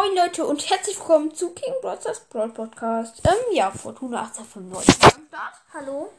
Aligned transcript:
Moin 0.00 0.16
Leute 0.16 0.46
und 0.46 0.70
herzlich 0.70 0.98
willkommen 0.98 1.34
zu 1.34 1.50
King 1.50 1.74
Brothers 1.82 2.20
Broad 2.30 2.54
Podcast. 2.54 3.20
Ähm, 3.22 3.54
ja, 3.54 3.70
Fortuna 3.70 4.22
1895 4.22 4.94
am 5.02 5.26
Start. 5.28 5.54
Hallo. 5.74 6.10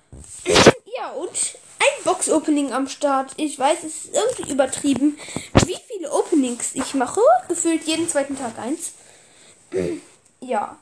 Ja, 0.96 1.10
und 1.14 1.32
ein 1.32 2.04
Box-Opening 2.04 2.74
am 2.74 2.88
Start. 2.88 3.32
Ich 3.38 3.58
weiß, 3.58 3.80
es 3.84 4.06
ist 4.06 4.14
irgendwie 4.14 4.52
übertrieben, 4.52 5.18
wie 5.66 5.78
viele 5.88 6.12
Openings 6.12 6.76
ich 6.76 6.94
mache. 6.94 7.22
Gefühlt 7.48 7.84
jeden 7.86 8.08
zweiten 8.08 8.38
Tag 8.38 8.60
eins. 8.60 8.92
ja. 10.42 10.78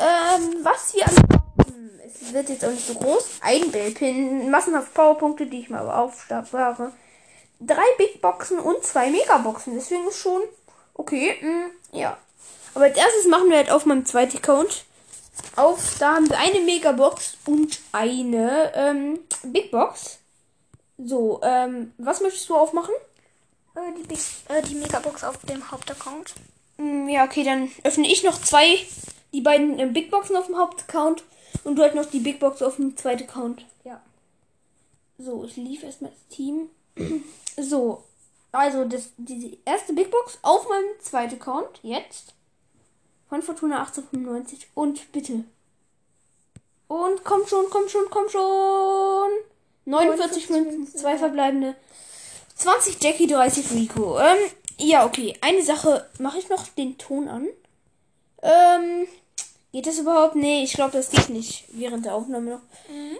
Ähm, 0.00 0.64
was 0.64 0.94
wir 0.94 1.06
anfangen. 1.06 2.00
Es 2.04 2.32
wird 2.32 2.48
jetzt 2.48 2.64
auch 2.64 2.72
nicht 2.72 2.88
so 2.88 2.94
groß. 2.94 3.38
Ein 3.40 3.70
Bellpin, 3.70 4.50
massenhaft 4.50 4.92
Powerpunkte, 4.94 5.46
die 5.46 5.60
ich 5.60 5.70
mal 5.70 5.88
aufspare. 5.88 6.90
Drei 7.60 7.86
Big 7.98 8.20
Boxen 8.20 8.58
und 8.58 8.82
zwei 8.82 9.10
Megaboxen. 9.10 9.74
Deswegen 9.76 10.08
ist 10.08 10.18
schon 10.18 10.42
okay. 10.96 11.36
Mh, 11.40 11.98
ja. 11.98 12.18
Aber 12.74 12.84
als 12.84 12.96
erstes 12.96 13.26
machen 13.26 13.48
wir 13.48 13.56
halt 13.56 13.70
auf 13.70 13.86
meinem 13.86 14.04
zweiten 14.04 14.36
Account. 14.36 14.84
Auf, 15.56 15.96
da 15.98 16.14
haben 16.14 16.28
wir 16.28 16.38
eine 16.38 16.60
Megabox 16.60 17.36
und 17.46 17.80
eine 17.92 18.72
ähm, 18.74 19.20
Big 19.44 19.70
Box. 19.70 20.18
So, 20.98 21.40
ähm, 21.42 21.92
was 21.98 22.20
möchtest 22.20 22.48
du 22.48 22.56
aufmachen? 22.56 22.94
Äh, 23.74 23.92
die, 23.98 24.06
Big, 24.06 24.18
äh, 24.48 24.62
die 24.62 24.74
Megabox 24.76 25.24
auf 25.24 25.38
dem 25.46 25.70
Hauptaccount. 25.70 26.34
Mm, 26.78 27.08
Ja, 27.08 27.24
okay, 27.24 27.44
dann 27.44 27.70
öffne 27.84 28.10
ich 28.10 28.22
noch 28.24 28.40
zwei, 28.40 28.78
die 29.32 29.42
beiden 29.42 29.78
äh, 29.78 29.86
Big 29.86 30.10
Boxen 30.10 30.36
auf 30.36 30.46
dem 30.46 30.56
Hauptaccount 30.58 31.22
und 31.64 31.76
du 31.76 31.82
halt 31.82 31.94
noch 31.94 32.06
die 32.06 32.20
Big 32.20 32.38
Box 32.40 32.62
auf 32.62 32.76
dem 32.76 32.96
zweiten 32.96 33.24
Account. 33.24 33.64
Ja. 33.84 34.00
So, 35.18 35.44
ich 35.44 35.56
lief 35.56 35.82
erstmal 35.82 36.10
das 36.12 36.36
Team. 36.36 36.70
so, 37.58 38.04
also 38.56 38.84
das, 38.84 39.10
die 39.16 39.58
erste 39.64 39.92
Big 39.92 40.10
Box 40.10 40.38
auf 40.42 40.68
meinem 40.68 41.00
zweiten 41.00 41.34
Account, 41.34 41.80
jetzt. 41.82 42.34
Von 43.28 43.42
Fortuna 43.42 43.80
1895 43.80 44.68
und 44.74 45.12
bitte. 45.12 45.44
Und 46.88 47.24
komm 47.24 47.46
schon, 47.46 47.66
komm 47.70 47.88
schon, 47.88 48.08
komm 48.10 48.28
schon. 48.28 49.30
49 49.84 50.50
Münzen, 50.50 50.86
zwei 50.86 51.18
verbleibende. 51.18 51.74
20 52.56 53.02
Jackie, 53.02 53.26
30 53.26 53.70
Rico. 53.72 54.18
Ähm, 54.18 54.36
ja, 54.78 55.04
okay. 55.04 55.36
Eine 55.40 55.62
Sache, 55.62 56.08
mache 56.18 56.38
ich 56.38 56.48
noch 56.48 56.66
den 56.68 56.96
Ton 56.98 57.28
an? 57.28 57.46
Ähm, 58.42 59.06
geht 59.72 59.86
das 59.86 59.98
überhaupt? 59.98 60.36
Nee, 60.36 60.62
ich 60.62 60.72
glaube, 60.72 60.92
das 60.92 61.10
geht 61.10 61.28
nicht 61.28 61.64
während 61.72 62.04
der 62.04 62.14
Aufnahme 62.14 62.52
noch. 62.52 62.60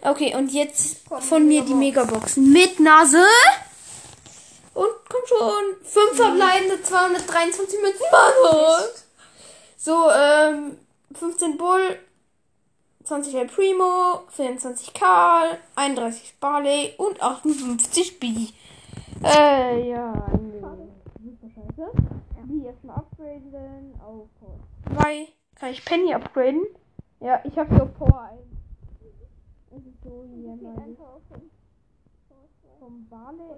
Okay, 0.03 0.34
und 0.37 0.53
jetzt 0.53 0.98
von 1.20 1.47
mir 1.47 1.62
die 1.62 1.75
Megaboxen 1.75 2.53
mit 2.53 2.81
Nase. 2.81 3.25
Komm 5.09 5.21
schon. 5.27 5.77
Fünf 5.83 6.17
verbleibende, 6.17 6.83
223 6.83 7.81
Münzen. 7.81 8.07
Mann. 8.11 8.33
So, 9.77 10.11
ähm, 10.11 10.79
15 11.15 11.57
Bull, 11.57 11.98
20 13.05 13.35
El 13.35 13.47
Primo, 13.47 14.23
24 14.31 14.93
Karl, 14.95 15.59
31 15.77 16.39
Barley 16.41 16.95
und 16.98 17.23
58 17.23 18.19
B. 18.19 18.48
Äh, 19.23 19.91
ja. 19.91 20.13
Super 20.43 21.48
scheiße. 21.55 21.91
Die 22.45 22.65
erstmal 22.65 22.97
upgraden 22.97 23.95
auf 24.01 24.29
Power 24.41 24.59
2. 25.01 25.29
Kann 25.55 25.70
ich 25.70 25.85
Penny 25.85 26.15
upgraden? 26.15 26.67
Ja, 27.20 27.41
ich 27.45 27.55
hier 27.55 27.63
auf 27.63 27.95
Power 27.95 28.23
1. 28.31 28.41
Das 29.70 29.83
so 30.03 30.25
hier 30.35 30.59
vom 32.79 33.07
Barley. 33.09 33.51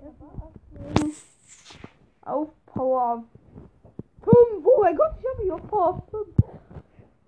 Auf 2.23 2.49
Power 2.67 3.25
5. 4.25 4.37
Oh 4.65 4.81
mein 4.83 4.97
Gott, 4.97 5.13
ich 5.19 5.27
habe 5.29 5.43
hier 5.43 5.55
auf 5.55 5.67
Power 5.69 6.03
5. 6.11 6.27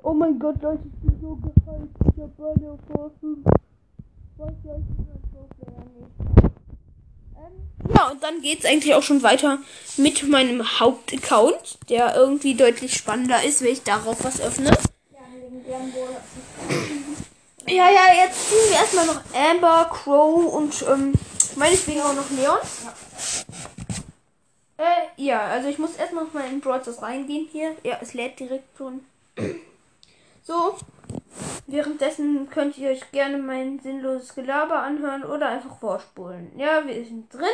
Oh 0.03 0.15
mein 0.15 0.39
Gott, 0.39 0.63
Leute, 0.63 0.83
ich 0.85 1.01
bin 1.01 1.21
so 1.21 1.37
gehypt. 1.37 1.97
Ich 2.01 2.23
habe 2.23 2.33
Barley 2.39 2.69
auf 2.69 2.81
Power 2.89 3.11
5. 3.21 3.39
Was 4.39 4.53
soll 4.65 4.81
ich 4.81 4.97
so 4.97 5.03
nicht? 5.03 5.21
Ähm, 7.37 7.95
ja, 7.95 8.09
und 8.11 8.23
dann 8.23 8.41
geht's 8.41 8.65
eigentlich 8.65 8.95
auch 8.95 9.03
schon 9.03 9.23
weiter 9.23 9.59
mit 9.97 10.29
meinem 10.29 10.81
Hauptaccount, 10.81 11.79
der 11.89 12.15
irgendwie 12.15 12.55
deutlich 12.55 12.95
spannender 12.95 13.43
ist, 13.43 13.63
wenn 13.63 13.73
ich 13.73 13.83
darauf 13.83 14.25
was 14.25 14.41
öffne. 14.41 14.71
Ja. 15.69 15.79
Ja, 17.67 17.89
ja, 17.89 18.25
jetzt 18.25 18.49
ziehen 18.49 18.59
wir 18.69 18.77
erstmal 18.77 19.07
noch 19.07 19.21
Amber, 19.33 19.89
Crow 19.93 20.53
und 20.55 20.85
ähm, 20.91 21.13
meinetwegen 21.57 22.01
auch 22.01 22.15
noch 22.15 22.29
Leon. 22.31 22.59
Äh, 24.81 25.09
ja, 25.17 25.43
also 25.43 25.69
ich 25.69 25.79
muss 25.79 25.97
erstmal 25.97 26.25
noch 26.25 26.33
mal 26.33 26.49
in 26.49 26.63
Brawl 26.63 26.81
Stars 26.81 27.03
reingehen 27.03 27.47
hier. 27.53 27.77
Ja, 27.83 27.99
es 28.01 28.15
lädt 28.15 28.41
direkt 28.41 28.77
schon. 28.77 29.05
So. 30.43 30.79
Währenddessen 31.67 32.49
könnt 32.49 32.79
ihr 32.79 32.91
euch 32.91 33.13
gerne 33.13 33.37
mein 33.37 33.79
sinnloses 33.79 34.35
Gelaber 34.35 34.83
anhören 34.83 35.23
oder 35.23 35.49
einfach 35.51 35.79
vorspulen. 35.79 36.59
Ja, 36.59 36.85
wir 36.85 37.05
sind 37.05 37.33
drin. 37.33 37.45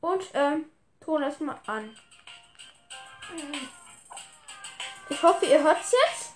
Und, 0.00 0.22
ähm, 0.34 0.66
Ton 1.00 1.22
erstmal 1.22 1.58
an. 1.66 1.94
Ich 5.10 5.22
hoffe, 5.22 5.46
ihr 5.46 5.62
hört's 5.62 5.92
jetzt. 6.06 6.32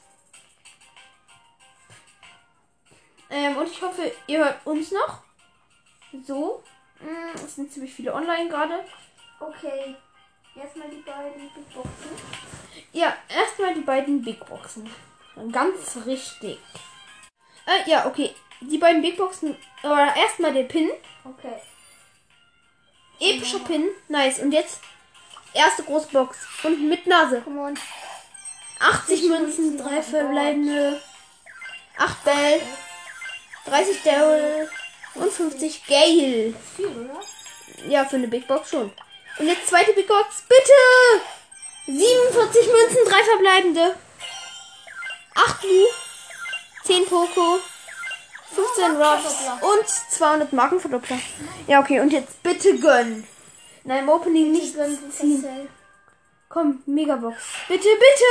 Ähm, 3.30 3.56
und 3.56 3.68
ich 3.68 3.80
hoffe, 3.80 4.12
ihr 4.26 4.38
hört 4.40 4.66
uns 4.66 4.90
noch. 4.90 5.22
So. 6.26 6.62
Mm, 7.00 7.36
Es 7.36 7.54
sind 7.54 7.72
ziemlich 7.72 7.94
viele 7.94 8.12
online 8.12 8.50
gerade. 8.50 8.84
Okay. 9.40 9.96
Erstmal 10.54 10.88
die 10.90 11.02
beiden 11.02 11.50
Big 11.54 11.74
Boxen. 11.74 12.10
Ja, 12.92 13.16
erstmal 13.28 13.74
die 13.74 13.80
beiden 13.80 14.22
Big 14.22 14.44
Boxen. 14.46 14.90
Ganz 15.50 15.96
richtig. 16.06 16.58
Äh, 17.66 17.90
ja, 17.90 18.06
okay. 18.06 18.34
Die 18.60 18.78
beiden 18.78 19.00
Big 19.00 19.16
Boxen. 19.16 19.56
Oder 19.82 20.14
erstmal 20.14 20.52
der 20.52 20.64
Pin. 20.64 20.90
Okay. 21.24 21.60
Epischer 23.20 23.60
Pin. 23.60 23.88
Nice. 24.08 24.40
Und 24.40 24.52
jetzt 24.52 24.80
erste 25.54 25.82
Großbox. 25.84 26.38
Und 26.64 26.88
mit 26.88 27.06
Nase. 27.06 27.40
Come 27.40 27.60
on. 27.60 27.78
80 28.80 29.28
Münzen, 29.28 29.78
3 29.78 30.02
verbleibende. 30.02 31.00
8 31.96 32.24
Bell. 32.24 32.62
30 33.66 34.02
Daryl. 34.02 34.70
Und 35.14 35.32
50 35.32 35.86
Gale. 35.86 36.54
Viel, 36.76 36.86
oder? 36.86 37.20
Ja, 37.88 38.04
für 38.04 38.16
eine 38.16 38.28
Big 38.28 38.46
Box 38.46 38.70
schon. 38.70 38.92
Und 39.38 39.46
jetzt 39.46 39.68
zweite 39.68 39.92
Big 39.92 40.06
Box. 40.06 40.42
Bitte! 40.48 40.72
47 41.86 42.66
Münzen, 42.66 43.04
3 43.04 43.24
verbleibende. 43.24 43.96
8 45.34 45.62
Lu. 45.64 45.86
10 46.84 47.06
Poco. 47.06 47.58
15 48.54 48.96
Ruffs. 48.96 49.36
Und 49.62 49.88
200 49.88 50.52
Markenverdoppler. 50.52 51.18
Ja, 51.66 51.80
okay. 51.80 52.00
Und 52.00 52.12
jetzt 52.12 52.42
bitte 52.42 52.78
gönnen. 52.78 53.26
Nein, 53.84 54.04
im 54.04 54.08
Opening 54.08 54.52
nicht 54.52 54.74
ziehen. 54.74 55.40
Cell. 55.40 55.68
Komm, 56.48 56.82
Megabox. 56.86 57.36
Bitte, 57.68 57.88
bitte! 57.88 58.24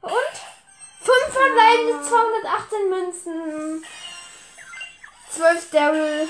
Und? 0.00 0.12
5 1.02 1.16
verbleibende 1.32 2.02
218 2.02 2.90
Münzen. 2.90 3.86
12 5.30 5.70
Daryl. 5.70 6.28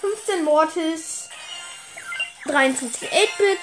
15 0.00 0.44
Mortis. 0.44 1.21
23 2.46 3.08
8-Bit. 3.08 3.58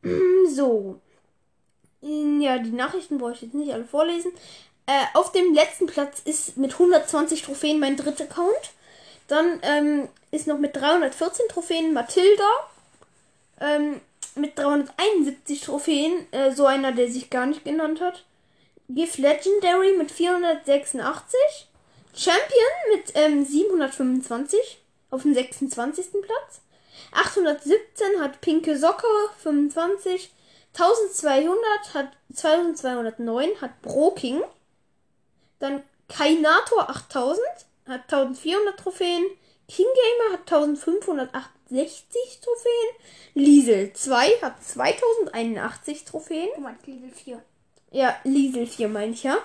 so. 0.48 1.00
Ja, 2.00 2.58
die 2.58 2.70
Nachrichten 2.70 3.20
wollte 3.20 3.36
ich 3.36 3.42
jetzt 3.42 3.54
nicht 3.54 3.72
alle 3.72 3.84
vorlesen. 3.84 4.32
Äh, 4.86 5.04
auf 5.14 5.32
dem 5.32 5.52
letzten 5.52 5.86
Platz 5.86 6.20
ist 6.24 6.56
mit 6.56 6.74
120 6.74 7.42
Trophäen 7.42 7.80
mein 7.80 7.96
dritter 7.96 8.24
Account. 8.24 8.72
Dann 9.26 9.58
ähm, 9.62 10.08
ist 10.30 10.46
noch 10.46 10.58
mit 10.58 10.76
314 10.76 11.48
Trophäen 11.48 11.92
Mathilda. 11.92 12.48
Ähm, 13.60 14.00
mit 14.38 14.58
371 14.58 15.60
Trophäen, 15.60 16.26
äh, 16.32 16.52
so 16.52 16.66
einer, 16.66 16.92
der 16.92 17.10
sich 17.10 17.30
gar 17.30 17.46
nicht 17.46 17.64
genannt 17.64 18.00
hat. 18.00 18.24
Gift 18.88 19.18
Legendary 19.18 19.96
mit 19.96 20.10
486. 20.10 21.38
Champion 22.14 22.94
mit 22.94 23.12
ähm, 23.14 23.44
725 23.44 24.78
auf 25.10 25.22
dem 25.22 25.34
26. 25.34 26.06
Platz. 26.22 26.62
817 27.12 28.20
hat 28.20 28.40
Pinke 28.40 28.78
Socke 28.78 29.06
25. 29.42 30.30
1200 30.74 31.94
hat 31.94 32.12
2209 32.32 33.60
hat 33.60 33.82
Broking. 33.82 34.42
Dann 35.58 35.82
Kainator 36.08 36.88
8000 36.88 37.44
hat 37.86 38.12
1400 38.12 38.78
Trophäen. 38.78 39.24
King 39.68 39.86
Gamer 39.86 40.32
hat 40.32 40.50
1568 40.50 42.40
Trophäen. 42.40 42.88
Liesel 43.34 43.92
2 43.92 44.40
hat 44.40 44.64
2081 44.64 46.06
Trophäen. 46.06 46.48
Du 46.54 46.62
meinst 46.62 46.86
Liesel 46.86 47.10
4. 47.10 47.42
Ja, 47.90 48.16
Liesel 48.24 48.66
4 48.66 48.88
meine 48.88 49.12
ich 49.12 49.24
ja. 49.24 49.36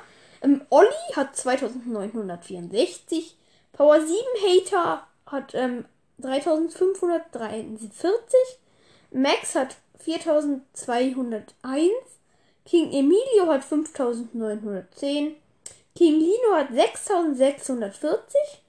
Ähm, 0.42 0.62
Olli 0.70 0.88
hat 1.16 1.36
2964. 1.36 3.36
Power 3.74 4.00
7 4.00 4.16
Hater 4.42 5.06
hat 5.28 5.54
ähm, 5.56 5.84
3543. 6.20 8.38
Max 9.12 9.56
hat 9.56 9.76
4201. 10.00 11.92
King 12.66 12.94
Emilio 12.94 13.48
hat 13.48 13.66
5910. 13.66 15.36
King 15.96 16.20
Lino 16.20 16.56
hat 16.56 16.70
6640. 16.72 18.64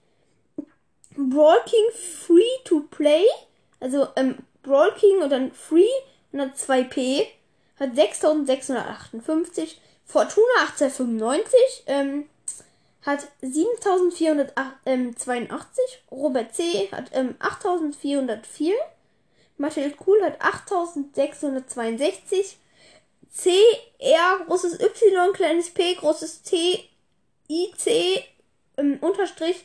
Brawl 1.17 1.59
King 1.67 1.91
Free 1.93 2.43
to 2.65 2.81
Play, 2.91 3.25
also 3.81 4.09
ähm, 4.17 4.39
Brawl 4.63 4.93
King 4.95 5.23
und 5.23 5.31
dann 5.31 5.53
Free 5.53 5.89
und 6.33 6.41
dann 6.41 6.53
2P 6.53 7.27
hat 7.79 7.95
6658. 7.95 9.81
Fortuna 10.07 10.47
1895 10.67 11.85
ähm, 11.87 12.29
hat 13.03 13.27
7482. 13.41 16.03
Robert 16.11 16.55
C. 16.55 16.91
hat 16.93 17.07
ähm, 17.13 17.37
8404. 17.39 18.75
Mathilde 19.57 19.97
Kuhl 19.97 20.23
hat 20.23 20.39
8662. 20.41 22.59
C, 23.31 23.51
R, 23.99 24.41
großes 24.47 24.81
Y, 24.81 25.33
kleines 25.33 25.71
P, 25.71 25.95
großes 25.95 26.43
T, 26.43 26.87
I, 27.49 27.73
C, 27.77 28.23
ähm, 28.77 28.99
Unterstrich, 29.01 29.65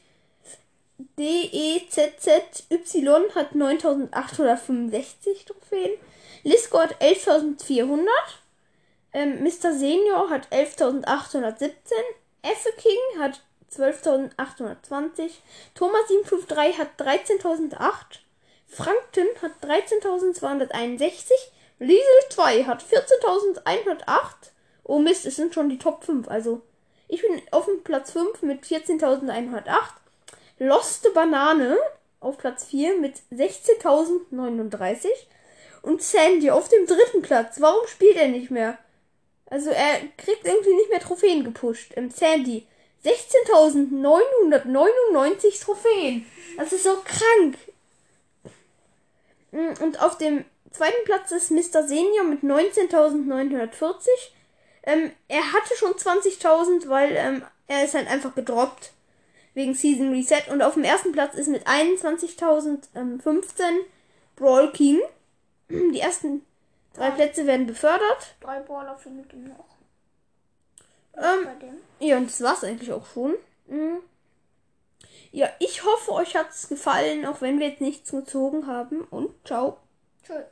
D, 1.18 1.50
E, 1.54 1.88
Z, 1.90 2.19
Z, 2.19 2.66
Y 2.69 3.34
hat 3.34 3.56
9865 3.56 5.46
Trophäen. 5.46 5.98
Lisco 6.44 6.78
hat 6.78 7.00
11400. 7.00 8.10
Ähm, 9.13 9.42
Mr. 9.42 9.74
Senior 9.74 10.30
hat 10.30 10.50
11.817. 10.51 11.72
Effe 12.42 12.69
King 12.78 13.19
hat 13.19 13.42
12.820. 13.72 15.31
Thomas 15.74 16.07
753 16.10 16.78
hat 16.78 16.90
13.008. 17.00 18.19
Frankton 18.68 19.28
hat 19.42 19.52
13.261. 19.63 21.31
Liesel 21.80 22.04
2 22.30 22.66
hat 22.66 22.84
14.108. 22.84 24.04
Oh 24.84 25.00
Mist, 25.00 25.25
es 25.25 25.38
sind 25.38 25.54
schon 25.54 25.69
die 25.69 25.78
Top 25.78 26.04
5. 26.04 26.28
Also, 26.28 26.62
ich 27.07 27.22
bin 27.22 27.42
auf 27.52 27.66
dem 27.66 27.84
Platz 27.84 28.12
5 28.12 28.42
mit 28.42 28.66
14.108. 28.66 29.72
Loste 30.60 31.10
Banane 31.12 31.78
auf 32.20 32.38
Platz 32.38 32.66
4 32.66 32.98
mit 32.98 33.16
16.039. 33.32 35.08
Und 35.82 36.04
Sandy 36.04 36.52
auf 36.52 36.68
dem 36.68 36.86
dritten 36.86 37.22
Platz. 37.22 37.62
Warum 37.62 37.88
spielt 37.88 38.18
er 38.18 38.28
nicht 38.28 38.52
mehr? 38.52 38.78
Also 39.50 39.70
er 39.70 40.02
kriegt 40.18 40.46
irgendwie 40.46 40.76
nicht 40.76 40.90
mehr 40.90 41.00
Trophäen 41.00 41.46
gepusht. 41.46 41.94
Im 41.94 42.12
Sandy 42.12 42.68
16.999 43.06 45.64
Trophäen. 45.64 46.26
Das 46.58 46.74
ist 46.74 46.84
so 46.84 46.98
krank. 47.06 47.56
Mm, 49.52 49.72
und 49.82 50.04
auf 50.04 50.18
dem 50.18 50.44
zweiten 50.72 51.06
Platz 51.06 51.32
ist 51.32 51.52
Mr. 51.52 51.88
Senior 51.88 52.26
mit 52.26 52.44
19.940. 52.44 54.10
Ähm, 54.84 55.14
er 55.28 55.54
hatte 55.54 55.76
schon 55.76 55.94
20.000, 55.94 56.90
weil 56.90 57.16
ähm, 57.16 57.46
er 57.68 57.86
ist 57.86 57.94
halt 57.94 58.08
einfach 58.08 58.34
gedroppt. 58.36 58.92
Wegen 59.54 59.74
Season 59.74 60.12
Reset. 60.12 60.51
Und 60.51 60.62
auf 60.62 60.75
dem 60.75 60.84
ersten 60.84 61.12
Platz 61.12 61.36
ist 61.36 61.48
mit 61.48 61.68
21.015 61.68 62.90
ähm, 62.96 63.22
Brawl 64.36 64.72
King. 64.72 65.00
Die 65.69 66.00
ersten 66.00 66.46
drei 66.94 67.12
Plätze 67.12 67.46
werden 67.46 67.68
befördert. 67.68 68.36
Drei 68.42 68.60
Brawler 68.60 68.98
findet 68.98 69.34
ihr 69.34 69.40
noch. 69.40 69.66
Ähm, 71.18 71.48
ja, 72.00 72.18
und 72.18 72.28
das 72.28 72.42
war's 72.42 72.63
eigentlich 72.63 72.92
auch 72.92 73.06
schon. 73.06 73.36
Mhm. 73.68 74.00
Ja, 75.31 75.50
ich 75.60 75.84
hoffe, 75.84 76.13
euch 76.13 76.36
hat's 76.36 76.69
gefallen, 76.69 77.25
auch 77.25 77.42
wenn 77.42 77.60
wir 77.60 77.69
jetzt 77.69 77.81
nichts 77.81 78.12
gezogen 78.12 78.66
haben. 78.68 79.02
Und 79.02 79.31
ciao. 79.45 79.78
Tschüss. 80.26 80.45